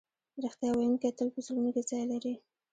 [0.43, 2.33] رښتیا ویونکی تل په زړونو کې ځای لري.